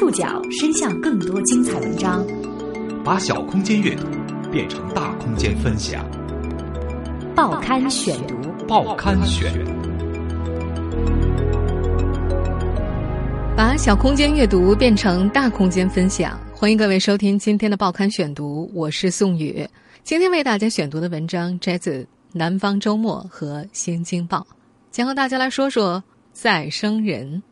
[0.00, 2.26] 触角伸向更多精彩文章，
[3.04, 4.06] 把小空间阅读
[4.50, 6.02] 变成大空间分享。
[7.36, 8.34] 报刊选读，
[8.66, 9.52] 报刊选，
[13.54, 16.40] 把小空间阅读变成大空间分享。
[16.54, 19.68] 欢迎各位收听今天的报刊选读，我是宋宇。
[20.02, 24.38] 今天为大家选读的文章摘自《南方周末》和《新京报》，
[24.90, 27.42] 将和大家来说说再生人。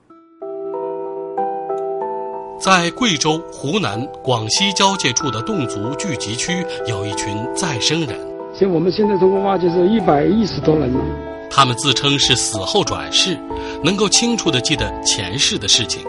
[2.60, 8.18] 在贵州、湖南、广西交界处的侗族聚集区，有一群再生人。
[8.52, 10.98] 像我们现在通过挖掘是一百一十多人了。
[11.48, 13.38] 他们自称是死后转世，
[13.80, 16.02] 能够清楚地记得前世的事情，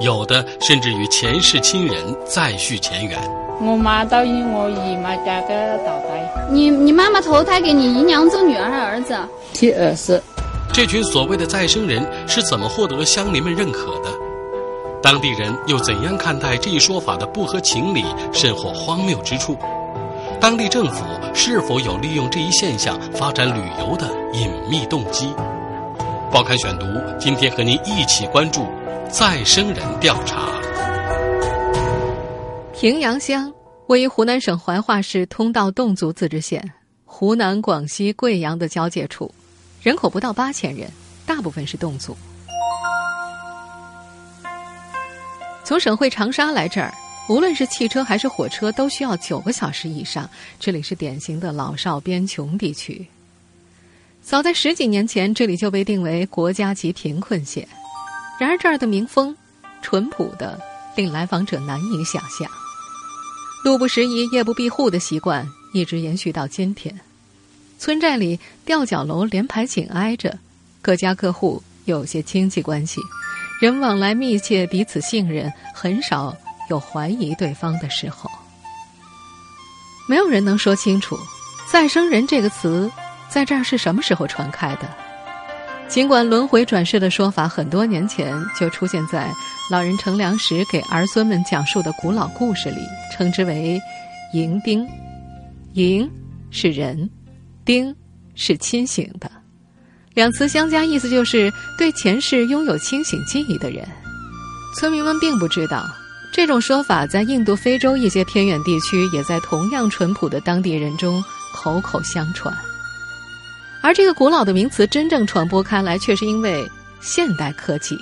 [0.00, 3.16] 有的甚至与前世亲人再续前缘。
[3.60, 6.48] 我妈导引我姨妈家个倒胎。
[6.50, 9.16] 你你妈妈投胎给你姨娘做女儿还是儿子？
[9.52, 10.20] 替儿子。
[10.72, 14.10] 这群所谓的再生人是怎么获得乡邻们认可的？
[15.06, 19.56] 当地人又怎样看待这一说法的不合情理甚或荒谬之处？
[20.40, 25.32] 当地政府是否有利用这一现象发展旅游的隐秘动机？
[26.28, 26.86] 报刊选读
[27.20, 28.66] 今天和您一起关注
[29.08, 30.48] 再生人调查。
[32.74, 33.54] 平阳乡
[33.86, 36.72] 位于湖南省怀化市通道侗族自治县、
[37.04, 39.32] 湖南、广西贵阳的交界处，
[39.80, 40.90] 人口不到八千人，
[41.24, 42.16] 大部分是侗族。
[45.66, 46.94] 从省会长沙来这儿，
[47.28, 50.30] 无论是汽车还是火车，都需要九个小时以上。
[50.60, 53.04] 这里是典型的老少边穷地区。
[54.22, 57.66] 早在十几年前，这里就被定为国家级贫困县。
[58.38, 59.36] 然而，这儿的民风
[59.82, 60.56] 淳朴的
[60.94, 62.48] 令来访者难以想象。
[63.64, 65.44] 路不拾遗、夜不闭户的习惯
[65.74, 66.96] 一直延续到今天。
[67.76, 70.38] 村寨里吊脚楼连排紧挨着，
[70.80, 73.00] 各家各户有些亲戚关系。
[73.58, 76.36] 人往来密切，彼此信任，很少
[76.68, 78.30] 有怀疑对方的时候。
[80.08, 81.18] 没有人能说清楚
[81.66, 82.90] “再生人”这个词
[83.28, 84.88] 在这儿是什么时候传开的。
[85.88, 89.32] 尽管轮回转世的说法很多年前就出现在
[89.70, 92.80] 老人乘凉时给儿孙们讲述的古老故事里，
[93.12, 93.80] 称之为
[94.34, 94.86] “银丁”。
[95.74, 96.10] 银
[96.50, 97.08] 是人，
[97.64, 97.94] 丁
[98.34, 99.30] 是清醒的。
[100.16, 103.86] 两词相加，意思就是对前世拥有清醒记忆的人。
[104.74, 105.86] 村民们并不知道，
[106.32, 111.22] 这种说法在印度、非洲一些偏远地区，也在同样淳朴的当地人中
[111.52, 112.56] 口口相传。
[113.82, 116.66] 而这个古老的名词真正传播开来，却是因为
[116.98, 117.94] 现代科技。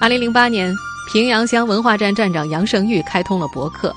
[0.00, 0.72] 二零零八年，
[1.12, 3.92] 平阳乡文化站站长杨胜玉开通了博客，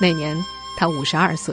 [0.00, 0.36] 那年
[0.78, 1.52] 他五十二岁。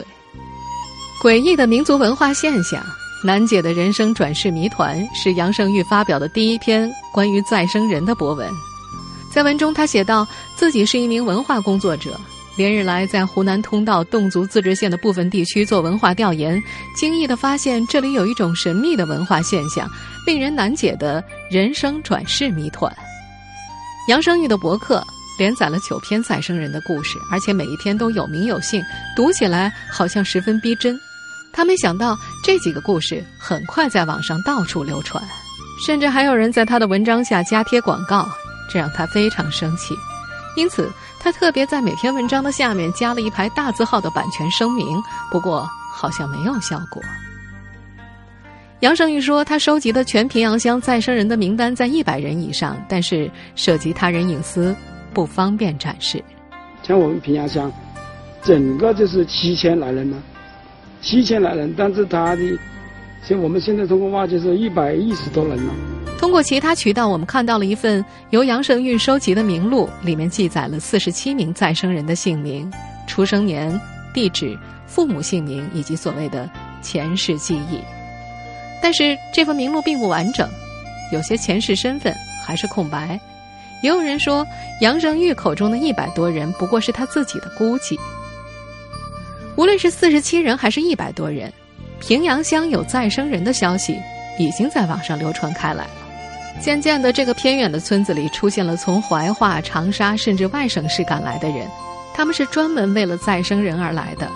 [1.20, 2.80] 诡异的民族文化现象。
[3.24, 8.46] 难解的人生转世谜团是杨胜玉发表的第一篇关于再生人的博文。
[9.32, 12.20] 在文中，他写道：“自己是一名文化工作者，
[12.54, 16.62] 连日来在湖南通道侗族自治县的部分地区做文化调研，
[16.94, 19.88] 惊异地发现这里有一种神秘的文化现象，
[20.26, 22.94] 令人难解的人生转世谜团。”
[24.06, 25.02] 杨胜玉的博客
[25.38, 28.82] 连载了九篇再生人的故事，而且每一篇都有名有姓，
[29.16, 30.94] 读起来好像十分逼真。
[31.54, 35.22] 他没想到这几个故事很快在网上到处流传，
[35.86, 38.28] 甚至还有人在他的文章下加贴广告，
[38.68, 39.94] 这让他非常生气。
[40.56, 45.00] 因此，他特别在每篇文章的下面加了一排大字号的版权声明。
[45.30, 47.00] 不过，好像没有效果。
[48.80, 54.74] 杨胜玉说，他收集的全平阳乡再生人的名单在一百人以上，但是涉及他人隐私，
[55.12, 56.22] 不方便展示。
[56.82, 57.72] 像我们平阳乡，
[58.42, 60.20] 整个就是七千来人呢。
[61.04, 62.42] 七千来人，但是他的
[63.22, 65.74] 像我们现在通过挖掘是一百一十多人了。
[66.18, 72.72] 通过其他渠道，我们看到了一份由杨胜玉收集的名录，里面记载了四十七名再生人的姓名、
[73.06, 73.78] 出生年、
[74.14, 76.48] 地址、父母姓名以及所谓的
[76.80, 77.78] 前世记忆。
[78.82, 80.48] 但是这份名录并不完整，
[81.12, 82.14] 有些前世身份
[82.46, 83.20] 还是空白。
[83.82, 84.46] 也有人说，
[84.80, 87.98] 杨胜玉口中的一百多人不过是他自己的估计。
[89.56, 91.52] 无论是四十七人还是一百多人，
[92.00, 93.96] 平阳乡有再生人的消息
[94.38, 95.90] 已经在网上流传开来了。
[96.60, 101.68] 渐渐的，这个偏远的村子里出现了从怀化、长沙甚至外省市赶来的人，
[102.14, 104.30] 他们是专门为了再生人而来的。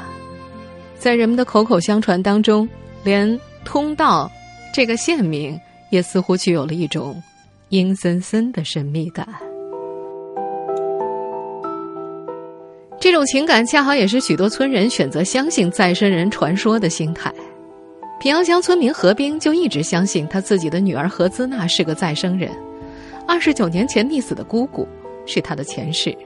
[0.99, 2.69] 在人们的口口相传当中，
[3.05, 4.31] 连通道
[4.73, 5.59] 这个县名
[5.91, 7.23] 也似乎具有了一种
[7.69, 9.26] 阴森森的神秘感。
[13.00, 17.33] 这种情感恰好也是许多村人选择相信再生人传说的心态。
[18.19, 22.50] 平阳乡村民何兵就一直相信他自己的女儿何姿娜是个再生人。
[23.27, 24.89] 二十九年前溺死的姑姑，
[25.27, 26.17] 是他的前世。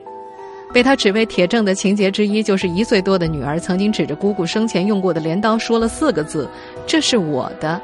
[0.73, 6.49] 被他指为铁证的情节之一，就是一岁多的女儿曾经指着姑姑生前用过的镰刀说了四个字
[6.87, 7.79] ：“这是我的。”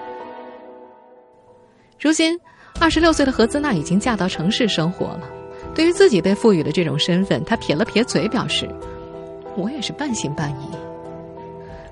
[2.00, 2.38] 如今，
[2.80, 5.37] 二十六岁的何姿娜已经嫁到城市生活了。
[5.78, 8.68] 对于自己被赋予的这种身份，他撇了撇嘴，表示
[9.56, 10.76] ：“我也是半信半疑。”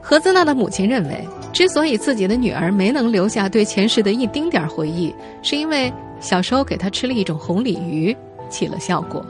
[0.03, 8.17] 何兹娜的母亲认为，之所以自己的女儿没能留下对前世的一丁点儿回忆，是因为小时候给她吃了一种红鲤鱼，
[8.49, 9.25] 起了效果。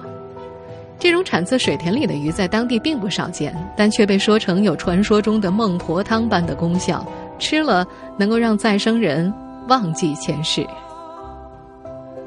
[0.98, 7.06] 这种产自水田里的鱼在当地并不少见，但却被说成有传说中的孟婆汤般的功效，
[7.38, 7.86] 吃了
[8.16, 9.30] 能够让再生人
[9.68, 10.66] 忘记前世。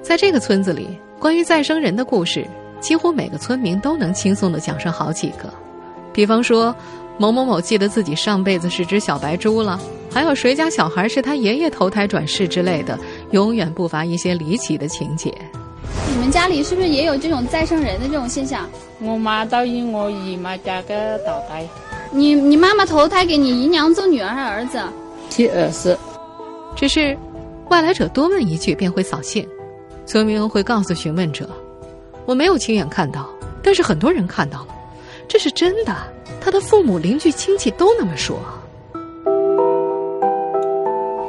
[0.04, 0.88] 在这个村子里，
[1.20, 2.48] 关于再生人的故事，
[2.80, 5.54] 几乎每个村民都能轻松的讲上好几个。
[6.14, 6.74] 比方说，
[7.18, 9.78] 某某某记得自己上辈子是只小白猪了，
[10.10, 12.98] 还有谁家小孩是他爷爷投胎转世之类的，
[13.32, 15.34] 永远不乏一些离奇的情节。
[16.10, 18.66] 你们家里是不是也有这种再生人的这种现象？
[19.02, 20.88] 我妈到意我姨妈家去
[21.26, 21.68] 投胎。
[22.12, 24.82] 你你妈妈投胎给你姨娘做女儿还是儿子？
[25.30, 26.00] 是儿子。
[26.76, 27.18] 只是，
[27.70, 29.46] 外来者多问一句便会扫兴。
[30.10, 31.48] 村民会告诉询问者
[32.26, 33.30] ：“我没有亲眼看到，
[33.62, 34.70] 但是很多人看到了，
[35.28, 35.96] 这是真的。
[36.42, 38.40] 他的父母、邻居、亲戚都那么说。”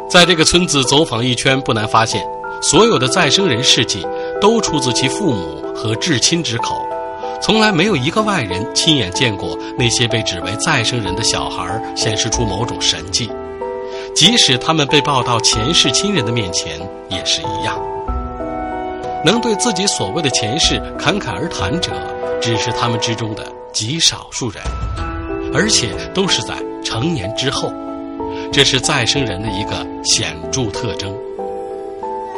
[0.09, 2.27] 在这个村子走访一圈，不难发现。
[2.62, 4.06] 所有的再生人事迹
[4.41, 6.82] 都出自其父母和至亲之口，
[7.38, 13.31] 从来没有一个外人亲眼见过那些被指为再生人的小孩显示出某种神迹，
[14.15, 16.81] 即使他们被抱到前世亲人的面前
[17.11, 17.79] 也是一样。
[19.25, 21.93] 能对自己所谓的前世侃侃而谈者，
[22.40, 24.62] 只是他们之中的极少数人，
[25.52, 27.72] 而且都是在成年之后，
[28.52, 31.14] 这是再生人的一个显著特征。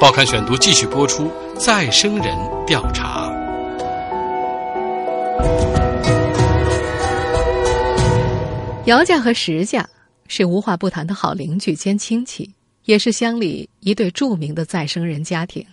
[0.00, 1.30] 报刊选读继续播出。
[1.54, 2.36] 再生人
[2.66, 3.30] 调查。
[8.86, 9.88] 姚家和石家
[10.26, 12.50] 是无话不谈的好邻居兼亲戚，
[12.86, 15.64] 也是乡里一对著名的再生人家庭。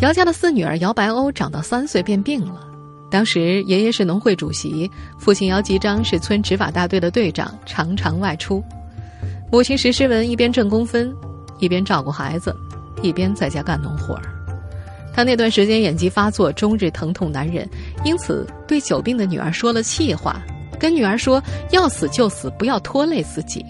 [0.00, 2.66] 姚家的四女儿姚白欧长到三岁便病了，
[3.10, 8.64] 当时爷爷是农会主席，父亲姚吉章是村执法大队的队长，常常外出。
[9.52, 11.14] 母亲石诗文一边挣工分。
[11.58, 12.56] 一边照顾孩子，
[13.02, 14.22] 一边在家干农活儿。
[15.12, 17.68] 他那段时间眼疾发作，终日疼痛难忍，
[18.02, 20.40] 因此对久病的女儿说了气话，
[20.78, 23.62] 跟女儿说：“要死就死，不要拖累自己。”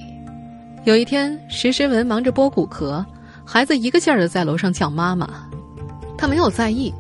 [0.87, 3.05] 有一天，石诗文忙着剥骨壳，
[3.44, 5.29] 孩子一个劲儿的在楼上叫妈妈，
[6.20, 6.93] 他没有在意。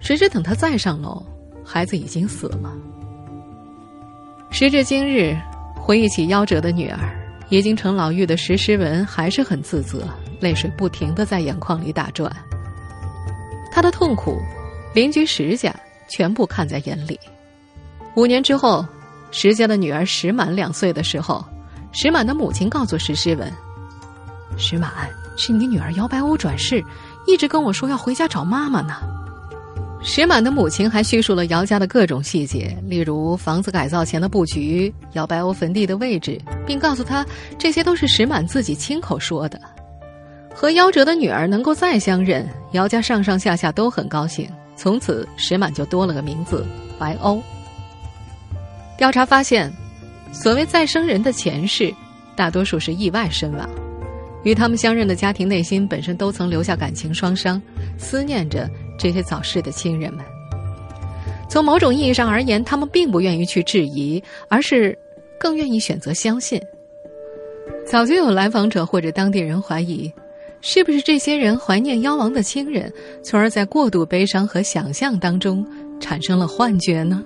[0.00, 1.24] 谁知等他再上楼，
[1.64, 2.70] 孩子已经死了。
[4.50, 5.34] 时至今日，
[5.74, 6.98] 回忆起夭折的女儿。
[7.50, 10.08] 已经成老妪的石诗文还是很自责，
[10.40, 12.34] 泪水不停的在眼眶里打转。
[13.70, 14.40] 他的痛苦，
[14.94, 15.72] 邻居石家
[16.08, 17.20] 全部看在眼里。
[18.16, 18.84] 五年之后，
[19.30, 21.44] 石家的女儿石满两岁的时候，
[21.92, 23.52] 石满的母亲告诉石诗文
[24.56, 24.90] ：“石满
[25.36, 26.82] 是你女儿姚白欧转世，
[27.26, 28.94] 一直跟我说要回家找妈妈呢。”
[30.06, 37.24] 石满的母亲还叙述了姚家的各种细节，例如房子改造前的布局、姚白欧坟地的位置，并告诉他
[37.58, 39.58] 这些都是石满自己亲口说的。
[40.54, 44.46] 和夭折的女儿能够再相认，姚家上上下下都很高兴。
[44.76, 46.66] 从此，石满就多了个名字——
[46.98, 47.42] 白欧。
[48.98, 49.72] 调查发现，
[50.32, 51.92] 所谓再生人的前世，
[52.36, 53.66] 大多数是意外身亡，
[54.44, 57.60] 与他们相认的家庭内心本身都曾留下感情创伤，
[57.98, 58.70] 思念着。
[58.96, 60.24] 这些早逝的亲人们，
[61.50, 64.96] 从某种意义上而言，他们并不愿意去质疑，而是
[65.36, 66.62] 更愿意选择相信。
[67.84, 70.12] 早就有来访者或者当地人怀疑，
[70.60, 75.66] 是不是这些人怀念妖王的亲人，从而在过度悲伤和想象当中
[75.98, 77.20] 产生了幻觉呢？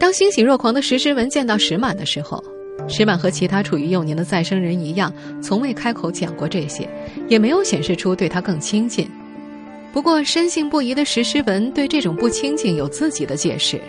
[0.00, 2.42] 当欣喜若狂的石诗文见到石满的时候。
[2.88, 5.12] 石满和其他处于幼年的再生人一样，
[5.42, 6.88] 从未开口讲过这些，
[7.28, 9.08] 也没有显示出对他更亲近。
[9.92, 13.80] 不过，深信不疑的石诗文对这种不亲近有自己的解释，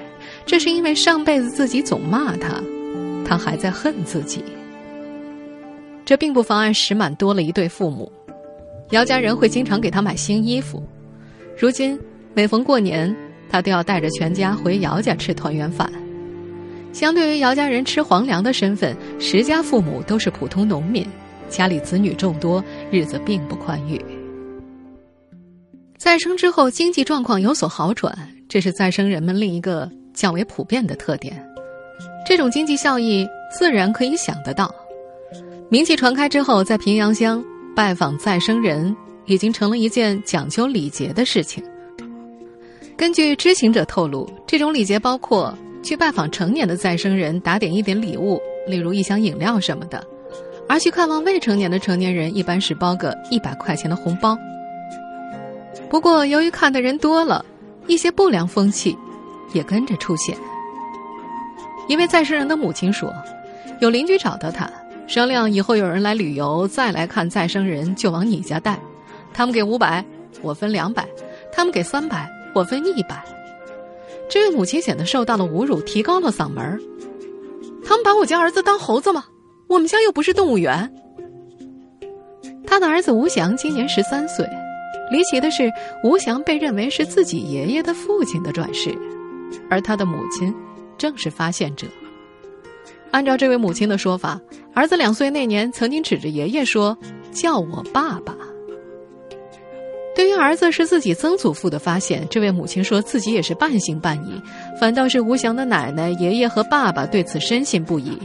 [0.46, 2.64] 这是因为上辈子自己总骂他，
[3.26, 4.44] 他还在恨自己。
[6.06, 8.10] 这并不妨碍石满多了一对父母，
[8.92, 10.82] 姚家人会经常给他买新衣服。
[11.60, 12.00] 如今，
[12.34, 13.14] 每逢过年，
[13.50, 15.92] 他都要带着全家回姚家吃团圆饭。
[16.94, 21.06] 相对于姚家人吃皇粮的身份，石家父母都是普通农民，
[21.48, 24.04] 家里子女众多，日子并不宽裕。
[25.98, 28.16] 再生之后，经济状况有所好转，
[28.48, 31.44] 这是再生人们另一个较为普遍的特点。
[32.26, 34.74] 这种经济效益自然可以想得到。
[35.70, 37.44] 名气传开之后，在平阳乡
[37.76, 41.64] 拜访再生人已经成了一件讲究礼节的事情。
[42.96, 50.00] 根据知情者透露，这种礼节包括去拜访成年的再生人，打点一点礼物，例如一箱饮料什么的；
[50.68, 54.38] 而去看望未成年的成年人，一般是包个一百块钱的红包。
[55.90, 57.46] 不过，由于看的人多了，
[57.88, 58.98] 一些不良风气
[59.54, 60.38] 也跟着出现。
[61.88, 63.14] 一位再生人的母亲说
[63.80, 64.70] ：“有邻居找到他，
[65.08, 68.78] 商量以后有人来旅游再来看再生人，就往你家带。
[69.34, 70.04] 他们给五百，
[70.42, 71.04] 我分两百；
[71.52, 73.24] 他们给三百。”我分一百，
[74.30, 76.80] 这位母亲显得受到了侮辱，提高了嗓门
[77.84, 79.24] 他们把我家儿子当猴子吗？
[79.68, 80.94] 我们家又不是动物园。
[82.66, 84.46] 他的儿子吴翔今年十三岁，
[85.10, 85.72] 离奇的是，
[86.04, 88.94] 吴翔被认为是自己爷爷的父亲的转世，
[89.70, 90.54] 而他的母亲
[90.98, 91.88] 正是发现者。
[93.12, 94.40] 按照这位母亲的说法，
[94.74, 96.98] 儿子两岁那年曾经指着爷爷说
[97.32, 98.36] ：“叫我爸爸。”
[100.18, 104.42] 对于儿子是自己曾祖父的发现，这位母亲说自己也是半信半疑，
[104.80, 108.18] 反倒是吴翔的奶奶、爷爷和爸爸对此深信不疑。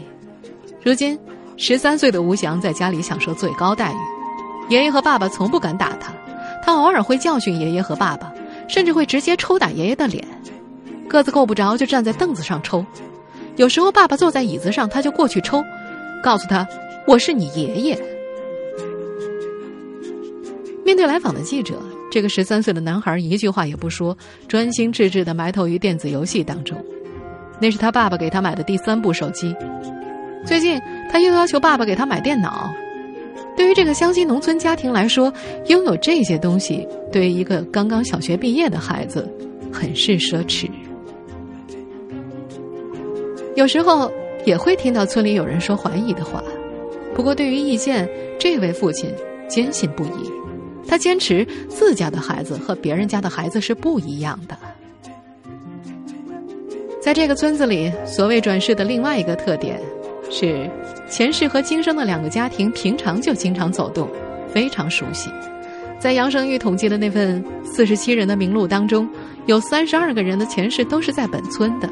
[0.83, 1.19] 如今，
[1.59, 6.15] 十三岁的吴翔在家里享受最高待遇，爷爷和爸爸从不敢打他，
[6.65, 8.33] 他偶尔会教训爷爷和爸爸，
[8.69, 10.27] 甚至会直接抽打爷爷的脸，
[11.07, 12.83] 个子够不着就站在凳子上抽，
[13.57, 15.63] 有时候爸爸坐在椅子上，他就过去抽，
[16.25, 16.67] 告诉他
[17.07, 18.12] 我是你爷爷。
[20.93, 21.81] 面对来访的记者，
[22.11, 24.15] 这个十三岁的男孩一句话也不说，
[24.47, 26.77] 专心致志的埋头于电子游戏当中。
[27.59, 29.57] 那是他爸爸给他买的第三部手机。
[30.45, 30.79] 最近
[31.11, 32.71] 他又要求爸爸给他买电脑。
[33.57, 35.33] 对于这个湘西农村家庭来说，
[35.69, 39.27] 拥有这些东西对于一个刚刚小学毕业的孩子，
[39.73, 40.69] 很是奢侈。
[43.55, 44.13] 有时候
[44.45, 46.45] 也会听到村里有人说怀疑的话，
[47.15, 48.07] 不过对于意见，
[48.39, 49.11] 这位父亲
[49.49, 50.42] 坚信不疑。
[50.87, 54.57] 他坚持自家的孩子和别人家的孩子是不一样的。
[57.01, 59.81] 在这个村子里，所谓转世的另外一个特点
[60.31, 60.71] 是，
[61.11, 64.09] 前世和今生的两个家庭平常就经常走动，
[64.49, 65.31] 非常熟悉。
[65.99, 69.09] 在杨生玉统计的那份四十七人的名录当中，
[69.47, 71.89] 有三十二个人的前世都是在本村的，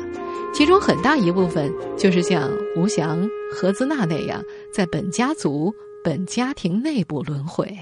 [0.53, 4.43] 其中很大一部分就是像吴祥、何兹娜那样，
[4.73, 5.73] 在本家族、
[6.05, 7.77] 本家庭内部轮回。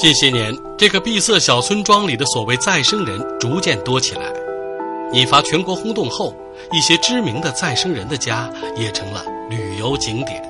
[0.00, 4.32] 近些年，这个闭塞小村庄里的所谓再生人逐渐多起来，
[5.12, 6.32] 引发全国轰动后，
[6.72, 10.42] 一些知名的再生人的家也成了旅游景点。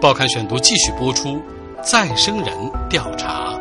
[0.00, 1.42] 报刊选读继续播出：
[1.82, 2.46] 再生人
[2.88, 3.58] 调查。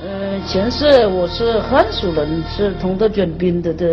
[0.00, 3.84] 呃，前世我是汉族人，是通德卷滨的的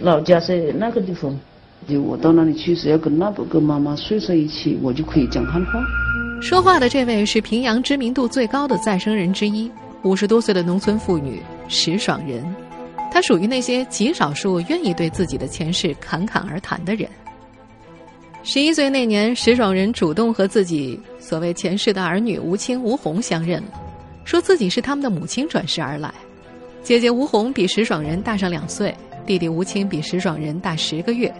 [0.00, 1.38] 老家在那个地方。
[1.88, 5.72] 就我到那里去只要跟那个妈妈睡在一起，我就可以讲汉话。
[6.40, 9.70] 说话的这位是平阳知名度最高的再生人之一，
[10.02, 12.44] 五十多岁的农村妇女石爽人。
[13.12, 17.08] 她属于那些极少数愿意对自己的前世侃侃而谈的人。
[18.42, 23.68] 十一岁那年，石爽人主动和自己所谓前世的儿女吴青、吴红相认了，
[24.24, 26.12] 说自己是他们的母亲转世而来。
[26.82, 28.92] 姐姐吴红比石爽人大上两岁，
[29.24, 31.32] 弟弟吴青比石爽人大十个月。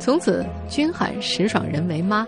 [0.00, 2.26] 从此，均喊石爽人为妈。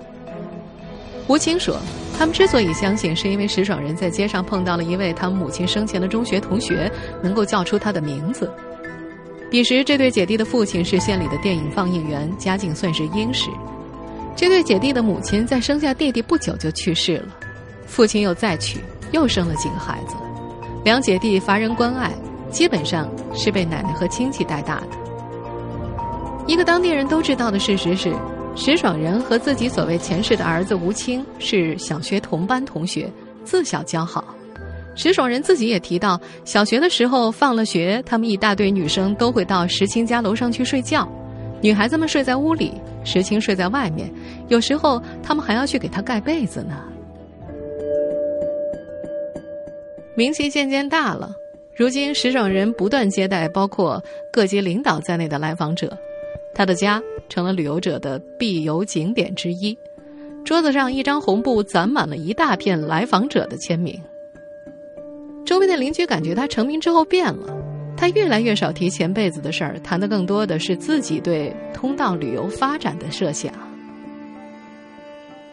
[1.27, 1.79] 吴青说
[2.19, 8.53] ：“他们之所以相信，是因为石爽人在街上碰到了一位他母亲生前的中学同学，能够叫出他的名字。
[9.51, 13.49] 彼时，这对姐弟的父亲是县里的电影放映员，家境算是殷实。
[14.37, 17.29] 这对姐弟的母亲在生下弟弟不久就去世了，
[17.87, 18.81] 父亲又再娶，
[19.13, 20.15] 又生了几个孩子。
[20.85, 22.13] 两姐弟乏人关爱，
[22.51, 24.89] 基本上是被奶奶和亲戚带大的。”
[26.53, 28.13] 一个当地人都知道的事实是，
[28.55, 33.11] 石爽人和自己所谓前世的儿子吴清是小学同班同学，
[33.43, 34.23] 自小交好。
[34.95, 41.11] 石爽人自己也提到，小学的时候放了学，他们一大堆女生都会到石青家楼上去睡觉，
[41.63, 44.13] 女孩子们睡在屋里，石青睡在外面，
[44.49, 46.77] 有时候他们还要去给他盖被子呢。
[50.15, 51.33] 名气渐渐大了，
[51.75, 55.97] 如今石爽人不断接待包括各级领导在内的来访者。
[56.55, 59.77] 他的家成了旅游者的必游景点之一，
[60.45, 63.99] 桌子上一张红布攒满了一大片来访者的签名。
[65.45, 67.57] 周围的邻居感觉他成名之后变了，
[67.97, 73.53] 他越来越少提前辈子的事儿，谈的更多的是自己对通道旅游发展的设想。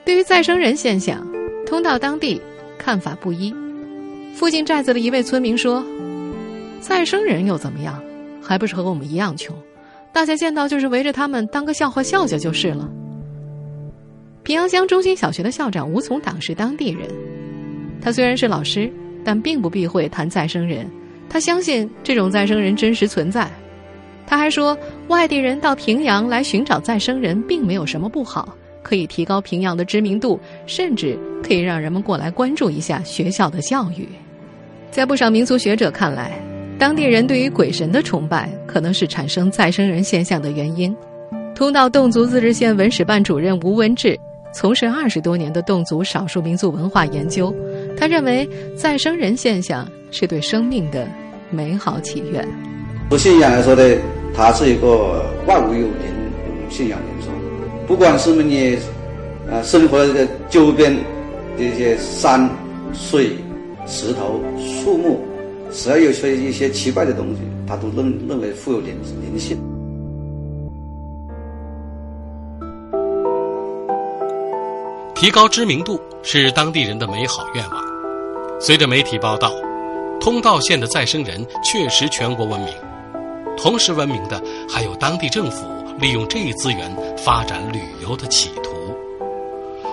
[0.05, 1.25] 对于再生人现象，
[1.65, 2.41] 通道当地
[2.77, 3.53] 看法不一。
[4.35, 5.83] 附近寨子的一位村民说
[6.81, 8.01] ：“再生人又怎么样？
[8.41, 9.55] 还不是和我们一样穷。”
[10.19, 12.89] 大家见到就是围着他们当个笑话笑笑就是了。
[14.43, 17.07] 平阳乡中心小学的校长吴从党是当地人，
[18.01, 18.91] 他虽然是老师，
[19.23, 20.85] 但并不避讳谈再生人。
[21.29, 23.49] 他相信这种再生人真实存在。
[24.27, 34.05] 他还说，外地人到平阳来寻找再生人，并没有什么不好，可以提高平阳的知名度，甚至可以让人们过来关注一下学校的教育。
[34.91, 36.37] 在不少民俗学者看来，
[36.79, 40.95] 当地人对于鬼神的崇拜，可能是产生再生人现象的原因。
[41.53, 44.17] 通道侗族自治县文史办主任吴文志。
[44.53, 47.53] 从事二十多年的侗族少数民族文化研究，
[47.97, 51.05] 他认为再生人现象是对生命的
[51.51, 52.47] 美好祈愿。
[53.09, 53.83] 从信仰来说呢，
[54.33, 55.91] 它是一个万物有灵
[56.69, 57.31] 信仰来说，
[57.85, 58.77] 不管是你
[59.51, 60.95] 呃生活的周边
[61.57, 62.49] 这些山
[62.93, 63.35] 水、
[63.85, 65.19] 石头、树木，
[65.71, 69.57] 只要有些一些奇怪的东西，他都认认为富有灵灵性。
[75.15, 77.83] 提高知名度是当地人的美好愿望。
[78.59, 79.51] 随着媒体报道，
[80.19, 82.73] 通道县的再生人确实全国闻名。
[83.57, 85.67] 同时闻名的还有当地政府
[85.99, 88.71] 利用这一资源发展旅游的企图。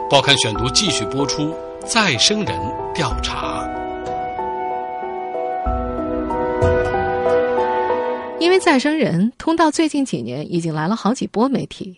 [0.09, 1.53] 报刊选读继续播出：
[1.85, 2.57] 再生人
[2.95, 3.69] 调查。
[8.57, 11.95] 为再生人，通道最近几年已经来了好几波媒体。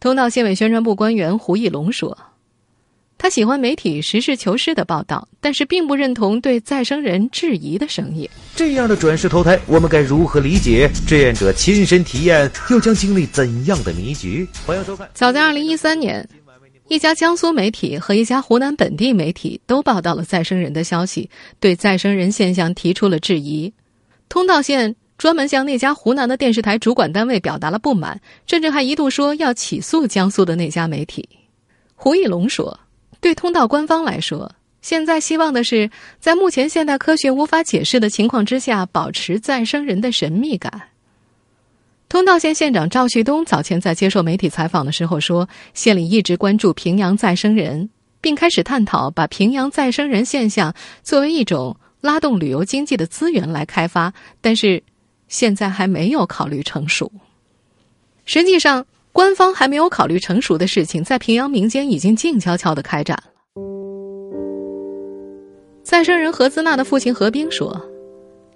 [0.00, 2.16] 通道县委宣传部官员胡义龙说。
[3.18, 8.26] 他喜欢媒体实事求是的报道，但是并不认同对再生人质疑的声音。
[8.56, 10.90] 这样的转世投胎，我们该如何理解？
[11.06, 14.48] 志愿者亲身体验，又将经历怎样的迷局？
[14.64, 15.06] 欢迎收看。
[15.12, 16.26] 早在二零一三年，
[16.88, 21.28] 一家江苏媒体和一家湖南本地媒体都报道了再生人的消息，
[21.60, 23.70] 对再生人现象提出了质疑。
[24.30, 31.28] 通道县专门向那家湖南的电视台主管单位表达了不满，甚至还一度说要起诉江苏的那家媒体。
[31.94, 32.80] 胡义龙说。
[33.20, 40.72] 对通道官方来说，现在希望的是，在目前现代科学无法解释的情况之下，保持再生人的神秘感。
[42.08, 47.90] 通道县县长赵旭东早前在接受媒体采访的时候说，县里一直关注平阳再生人，
[48.22, 54.82] 并开始探讨把平阳再生人现象作为一种拉动旅游经济的资源来开发，但是
[55.30, 57.10] 现在还没有考虑成熟。
[58.26, 58.84] 实际上。
[59.12, 63.30] 官方还没有考虑成熟的事情，在平阳民间已经静悄悄的开展了。
[65.82, 67.76] 再生人何姿娜的父亲何冰说，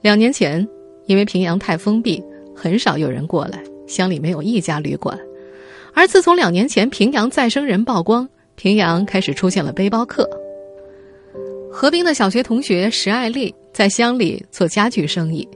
[0.00, 0.66] 两年前
[1.06, 2.22] 因为平阳太封闭，
[2.54, 5.18] 很少有人过来，乡里没有一家旅馆。
[5.92, 10.30] 而自从两年前平阳再生人曝光，平阳开始出现了背包客。
[11.68, 15.46] 何冰的小学同学石爱丽在乡里做家具生意，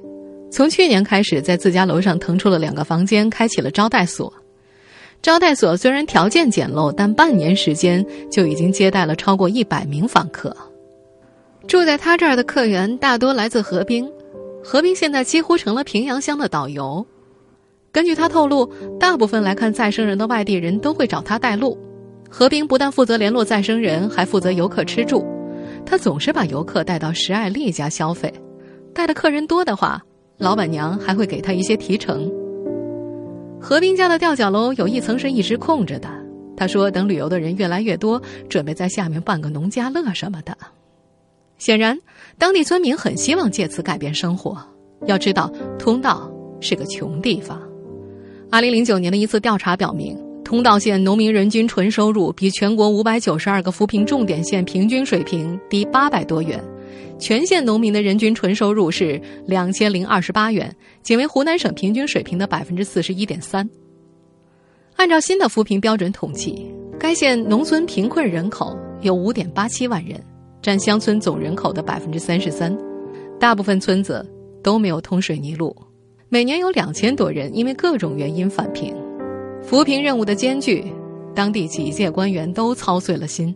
[0.51, 4.33] 从去年开始在自家楼上腾出了两个房间，开启了招待所。
[5.21, 10.57] 招待所虽然条件简陋，但半年时间就已经接待了超过一百名访客。
[11.67, 14.09] 住在他这儿的客源大多来自河滨，
[14.65, 17.05] 河滨现在几乎成了平阳乡的导游。
[17.91, 18.65] 根据他透露，
[18.99, 21.77] 大部分来看再生人的外地人都会找他带路。
[22.31, 25.27] 何冰不但负责联络再生人，还负责游客吃住。
[25.85, 28.33] 他总是把游客带到石爱丽家消费，
[28.95, 30.03] 带的客人多的话，
[30.39, 32.31] 老板娘还会给他一些提成。
[33.61, 36.09] 何冰家的吊脚楼有一层是一直空着的。
[36.57, 40.57] 他说：“等旅游的人越来越多，准备在下面办个农家乐什么的。”
[41.59, 41.99] 显然，
[42.37, 44.57] 当地村民很希望借此改变生活。
[45.07, 46.29] 要知道，通道
[46.61, 47.61] 是个穷地方。
[48.51, 56.63] 二零零九年的一次调查表明，通道县农民人均纯收入比全国五百九十二个扶贫重点县平均水平低八百多元。
[57.19, 63.69] 全县农民的人均纯收入是两千零二十八元，仅为湖南省平均水平的百分之四十一点三。
[64.97, 66.67] 按照新的扶贫标准统计，
[66.99, 70.21] 该县农村贫困人口有五点八七万人，
[70.61, 72.77] 占乡村总人口的百分之三十三。
[73.39, 74.29] 大部分村子
[74.63, 75.75] 都没有通水泥路，
[76.29, 78.93] 每年有两千多人因为各种原因返贫。
[79.63, 80.85] 扶贫任务的艰巨，
[81.35, 83.55] 当地几届官员都操碎了心。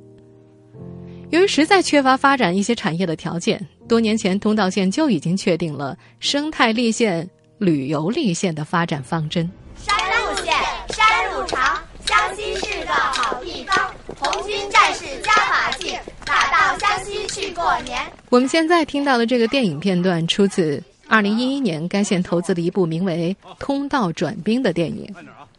[1.32, 9.50] 由于实在缺乏发展一些产业的条件，多年前通道县就已经确定了生态立县、旅游立县的发展方针。
[9.78, 10.52] 山路线，
[10.90, 13.94] 山路长，湘西是个好地方。
[14.14, 17.98] 红军战士加把劲，打到湘西去过年。
[18.28, 25.10] 我们现在听到的这个电影片段出自2011年该县投资的一部名为《通道转兵》的电影，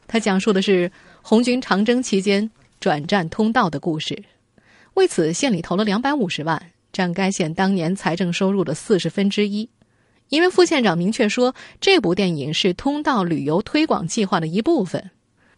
[0.07, 0.91] 它讲述的是
[1.23, 2.47] 红军长征期间
[2.79, 4.15] 转战通道的故事。
[4.95, 9.69] 为此，县里投了两百五十万，占该县当年财政收入的四十分之一。
[10.29, 15.12] 因为副县长明确说，这部电影是通道旅游推广计划的一部分。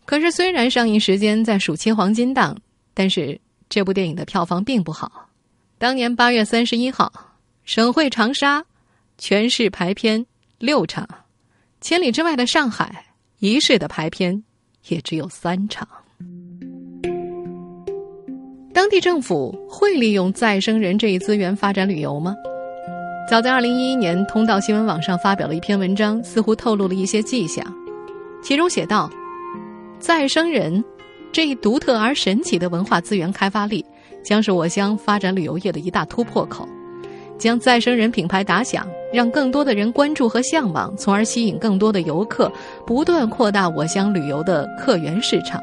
[0.06, 2.58] 可是，虽然上映时间在暑期黄金档，
[2.94, 5.30] 但是这部电影的票房并不好。
[5.78, 7.12] 当年八月三十一号，
[7.64, 8.66] 省会长沙
[9.18, 10.26] 全市排片
[10.60, 11.08] 六场，
[11.82, 13.06] 千里之外的上海
[13.40, 14.44] 一市的排片
[14.88, 15.88] 也只有三场。
[18.76, 22.36] 当地政府会利用再生人这一资源发展旅游吗？
[23.26, 27.66] 早在二零一一年，通道新闻网上发表了一篇文章，似乎透露了一些迹象。
[28.44, 29.10] 其中写道
[29.98, 30.84] ：“再生人
[31.32, 33.84] 这一独特而神奇的文化资源开发力，
[34.22, 36.68] 将是我乡发展旅游业的一大突破口，
[37.38, 42.52] 将再生人品牌打响，让更多的人关注和向往，从而吸引更多的游客，
[42.86, 45.62] 不断扩大我乡旅游的客源市场。”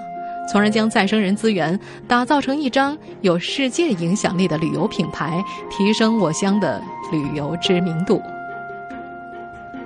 [0.50, 8.20] 从而将再生人资源打造成一张有世界影响力的旅游品牌，提升我乡的旅游知名度。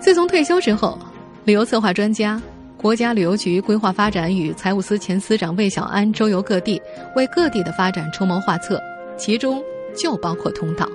[0.01, 0.99] 自从退休之后，
[1.45, 2.41] 旅游策划专家、
[2.77, 6.81] 国家旅游局规划发展与财务司前司长魏小安周游各地，
[7.15, 8.81] 为各地的发展出谋划策，
[9.17, 9.63] 其中
[9.97, 10.89] 就包括通道。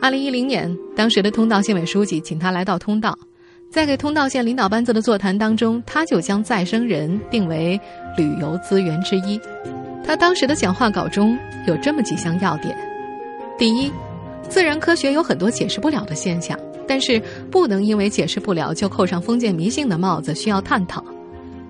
[0.00, 3.18] 二零一零年，当时的通道县委书记请他来到通道。
[3.70, 7.78] 在给通道县领导班子的座谈当中，他就将再生人定为
[8.16, 9.38] 旅游资源之一。
[10.04, 12.74] 他当时的讲话稿中有这么几项要点：
[13.58, 13.92] 第一，
[14.48, 21.02] 自然科学有很多解释不了的现象，但是不能因为解释不了就扣上封建迷信的帽子，需要探讨；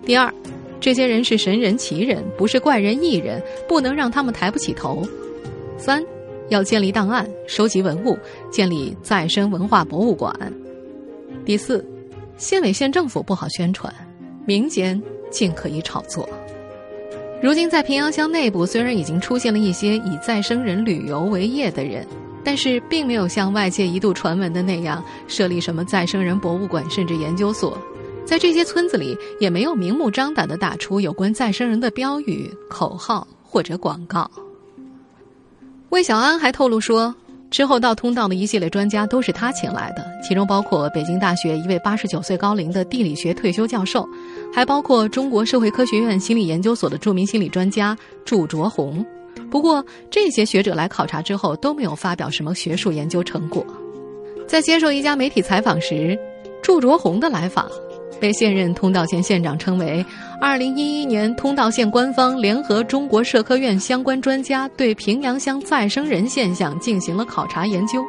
[0.05, 0.33] 第二，
[0.79, 5.03] 这些人是神人奇人，不是怪人异人，不能让他们抬不起头；
[5.77, 6.05] 三，
[6.51, 8.17] 要建立档案，收集文物，
[8.51, 10.33] 建立再生文化博物馆。
[11.47, 11.83] 第四，
[12.37, 13.95] 县委县政府不好宣传，
[14.45, 16.29] 民间尽可以炒作。
[17.41, 22.05] 如今在平阳乡内部，虽然已经出现了一些以再生人旅游为业的人，
[22.43, 27.79] 但是并没有像外界一度传闻的那样设立什么再生人博物馆甚至研究所。
[28.25, 34.29] 在这些村子里，也没有明目张胆的打出有关再生人的标语、口号或者广告。
[35.91, 37.15] 魏小安还透露说。
[37.51, 44.07] 之后到通道的一系列专家都是他请来的，其中包括北京大学一位八十九岁高龄的地理学退休教授，
[44.53, 49.05] 还包括中国社会科学院心理研究所的著名心理专家祝卓红。
[49.51, 53.65] 不过，这些学者来考察之后都没有发表什么学术研究成果。
[54.47, 56.19] 在接受一家媒体采访时，
[56.63, 57.71] 祝卓红的来访。
[58.21, 60.05] 被现任通道县县长称为
[60.40, 68.05] “二零一一年通道县官方联合中国社科院相关专家对平阳乡再生人现象进行了考察研究”。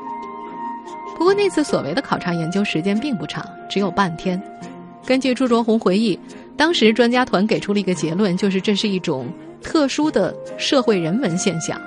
[1.17, 4.41] 不过那次所谓的考察研究时间并不长，只有半天。
[5.05, 6.17] 根据朱卓红回忆，
[6.55, 9.27] 当时专家团给出了一个结论，就是这是一种
[9.62, 11.81] 特殊的社会人文现象。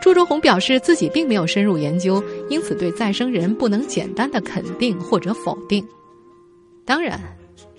[0.00, 5.84] 朱卓红表示自己并没有深入研究，因此对再生人不能简单的肯定或者否定。
[6.86, 7.20] 当然。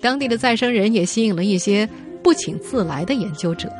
[0.02, 1.88] 当地的再生人也吸引了一些
[2.24, 3.70] 不请自来的研究者。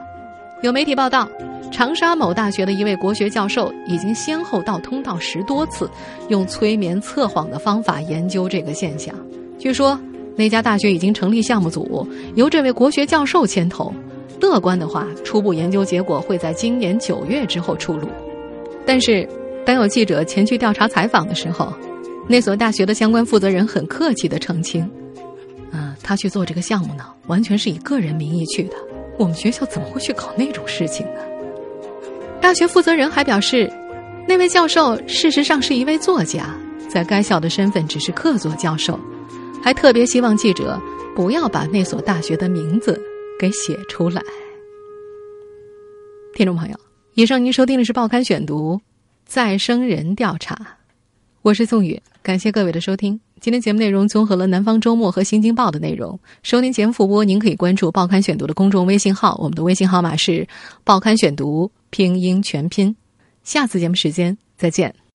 [0.63, 1.29] 有媒体报道，
[1.73, 5.91] 长沙某大学的一位国学教授已经先后到通道十多次，
[6.29, 9.13] 用催眠测谎的方法研究这个现象。
[9.59, 10.01] 据说
[10.37, 12.07] 那家大学已经成立项目组，
[12.37, 13.93] 由这位国学教授牵头。
[14.41, 18.09] 乐观的话，初步研究结果会在今年九月之后出炉。
[18.87, 19.29] 但是，
[19.65, 21.73] 当有记者前去调查采访的时候，
[22.29, 24.89] 那所大学的相关负责人很客气地澄清。
[26.03, 28.77] 他去做这个项目呢，完全是以个人名义去的。
[29.19, 31.21] 我们学校怎么会去搞那种事情呢？
[32.41, 33.73] 大学负责人还表示，
[34.27, 36.55] 那位教授事实上是一位作家，
[36.89, 38.99] 在该校的身份只是客座教授，
[39.63, 40.81] 还特别希望记者
[41.15, 43.01] 不要把那所大学的名字
[43.39, 44.21] 给写出来。
[46.35, 46.77] 听众朋友，
[47.15, 48.77] 以上您收听的是《报刊选读》，
[49.25, 50.57] 再生人调查，
[51.43, 53.21] 我是宋宇，感谢各位的收听。
[53.43, 56.17] 今天节目内容综合了《南方周末》和《新京报》的内容。
[56.45, 60.47] 收听节目复播，您可以关注《报刊选读》的公众微信号，我们的微信号码是
[60.85, 62.95] “报刊选读”拼音全拼。
[63.43, 65.02] 下次节目时间再见。